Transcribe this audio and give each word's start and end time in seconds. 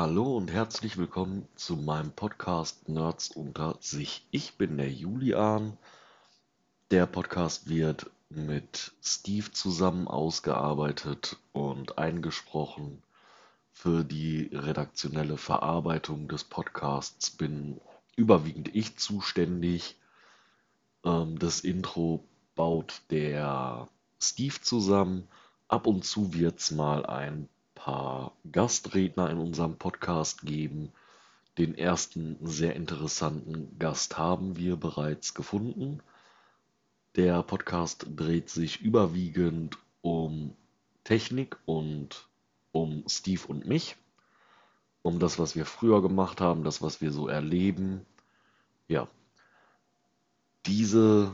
Hallo 0.00 0.34
und 0.38 0.50
herzlich 0.50 0.96
willkommen 0.96 1.46
zu 1.56 1.76
meinem 1.76 2.10
Podcast 2.12 2.88
Nerds 2.88 3.32
unter 3.32 3.76
sich. 3.80 4.26
Ich 4.30 4.54
bin 4.54 4.78
der 4.78 4.90
Julian. 4.90 5.76
Der 6.90 7.04
Podcast 7.04 7.68
wird 7.68 8.10
mit 8.30 8.92
Steve 9.02 9.52
zusammen 9.52 10.08
ausgearbeitet 10.08 11.36
und 11.52 11.98
eingesprochen. 11.98 13.02
Für 13.72 14.02
die 14.02 14.48
redaktionelle 14.54 15.36
Verarbeitung 15.36 16.28
des 16.28 16.44
Podcasts 16.44 17.30
bin 17.30 17.78
überwiegend 18.16 18.74
ich 18.74 18.96
zuständig. 18.96 19.98
Ähm, 21.04 21.38
das 21.38 21.60
Intro 21.60 22.24
baut 22.54 23.02
der 23.10 23.86
Steve 24.18 24.62
zusammen. 24.62 25.28
Ab 25.68 25.86
und 25.86 26.06
zu 26.06 26.32
wird 26.32 26.58
es 26.58 26.70
mal 26.70 27.04
ein 27.04 27.50
paar 27.80 28.32
Gastredner 28.52 29.30
in 29.30 29.38
unserem 29.38 29.76
Podcast 29.76 30.42
geben. 30.42 30.92
Den 31.56 31.74
ersten 31.78 32.36
sehr 32.42 32.76
interessanten 32.76 33.78
Gast 33.78 34.18
haben 34.18 34.58
wir 34.58 34.76
bereits 34.76 35.32
gefunden. 35.32 36.02
Der 37.16 37.42
Podcast 37.42 38.06
dreht 38.16 38.50
sich 38.50 38.82
überwiegend 38.82 39.78
um 40.02 40.54
Technik 41.04 41.56
und 41.64 42.28
um 42.70 43.02
Steve 43.08 43.46
und 43.48 43.66
mich. 43.66 43.96
Um 45.00 45.18
das, 45.18 45.38
was 45.38 45.56
wir 45.56 45.64
früher 45.64 46.02
gemacht 46.02 46.42
haben, 46.42 46.64
das, 46.64 46.82
was 46.82 47.00
wir 47.00 47.12
so 47.12 47.28
erleben. 47.28 48.04
Ja. 48.88 49.08
Diese 50.66 51.32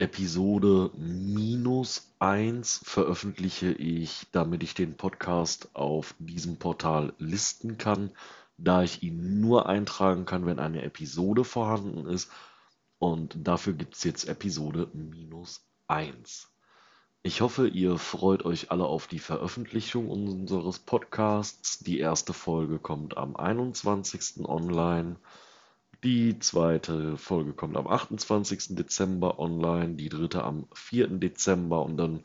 Episode 0.00 0.90
minus 0.96 2.14
eins 2.20 2.80
veröffentliche 2.84 3.72
ich, 3.72 4.28
damit 4.30 4.62
ich 4.62 4.74
den 4.74 4.96
Podcast 4.96 5.70
auf 5.74 6.14
diesem 6.20 6.56
Portal 6.56 7.12
listen 7.18 7.78
kann, 7.78 8.12
da 8.58 8.84
ich 8.84 9.02
ihn 9.02 9.40
nur 9.40 9.68
eintragen 9.68 10.24
kann, 10.24 10.46
wenn 10.46 10.60
eine 10.60 10.82
Episode 10.82 11.42
vorhanden 11.42 12.06
ist. 12.06 12.30
Und 13.00 13.36
dafür 13.42 13.72
gibt 13.72 13.96
es 13.96 14.04
jetzt 14.04 14.28
Episode 14.28 14.88
minus 14.92 15.64
eins. 15.88 16.48
Ich 17.24 17.40
hoffe, 17.40 17.66
ihr 17.66 17.98
freut 17.98 18.44
euch 18.44 18.70
alle 18.70 18.86
auf 18.86 19.08
die 19.08 19.18
Veröffentlichung 19.18 20.08
unseres 20.08 20.78
Podcasts. 20.78 21.80
Die 21.80 21.98
erste 21.98 22.32
Folge 22.32 22.78
kommt 22.78 23.16
am 23.16 23.34
21. 23.34 24.44
online. 24.44 25.16
Die 26.04 26.38
zweite 26.38 27.16
Folge 27.16 27.52
kommt 27.54 27.76
am 27.76 27.88
28. 27.88 28.76
Dezember 28.76 29.40
online, 29.40 29.94
die 29.96 30.08
dritte 30.08 30.44
am 30.44 30.68
4. 30.72 31.08
Dezember 31.18 31.84
und 31.84 31.96
dann 31.96 32.24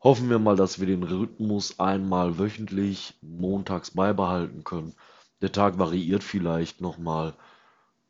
hoffen 0.00 0.28
wir 0.28 0.38
mal, 0.38 0.56
dass 0.56 0.78
wir 0.78 0.86
den 0.86 1.02
Rhythmus 1.02 1.80
einmal 1.80 2.38
wöchentlich 2.38 3.14
montags 3.22 3.92
beibehalten 3.92 4.62
können. 4.62 4.94
Der 5.40 5.52
Tag 5.52 5.78
variiert 5.78 6.22
vielleicht 6.22 6.82
nochmal, 6.82 7.34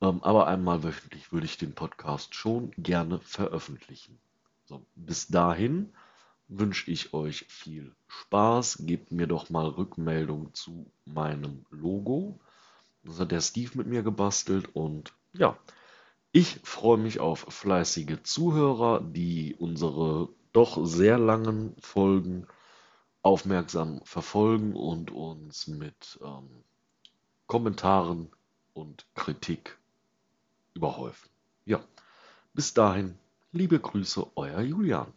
ähm, 0.00 0.20
aber 0.24 0.48
einmal 0.48 0.82
wöchentlich 0.82 1.32
würde 1.32 1.46
ich 1.46 1.58
den 1.58 1.74
Podcast 1.76 2.34
schon 2.34 2.72
gerne 2.76 3.20
veröffentlichen. 3.20 4.18
So, 4.64 4.84
bis 4.96 5.28
dahin 5.28 5.92
wünsche 6.48 6.90
ich 6.90 7.14
euch 7.14 7.44
viel 7.48 7.94
Spaß. 8.08 8.78
Gebt 8.80 9.12
mir 9.12 9.28
doch 9.28 9.48
mal 9.48 9.68
Rückmeldung 9.68 10.52
zu 10.54 10.90
meinem 11.04 11.64
Logo. 11.70 12.40
Das 13.04 13.20
hat 13.20 13.32
der 13.32 13.40
Steve 13.40 13.72
mit 13.74 13.86
mir 13.86 14.02
gebastelt 14.02 14.74
und 14.74 15.12
ja, 15.32 15.58
ich 16.32 16.60
freue 16.64 16.98
mich 16.98 17.20
auf 17.20 17.40
fleißige 17.48 18.22
Zuhörer, 18.22 19.00
die 19.00 19.54
unsere 19.56 20.30
doch 20.52 20.84
sehr 20.84 21.18
langen 21.18 21.76
Folgen 21.80 22.46
aufmerksam 23.22 24.00
verfolgen 24.04 24.74
und 24.74 25.10
uns 25.10 25.66
mit 25.66 26.18
ähm, 26.22 26.64
Kommentaren 27.46 28.30
und 28.72 29.06
Kritik 29.14 29.78
überhäufen. 30.74 31.30
Ja, 31.64 31.82
bis 32.52 32.74
dahin, 32.74 33.18
liebe 33.52 33.78
Grüße, 33.78 34.26
euer 34.34 34.60
Julian. 34.60 35.12